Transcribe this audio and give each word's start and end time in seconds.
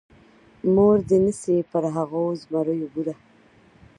مور 0.73 0.97
دي 1.09 1.17
نه 1.25 1.33
سي 1.41 1.55
پر 1.71 1.83
هغو 1.95 2.23
زمریو 2.41 2.87
بوره!. 2.93 3.15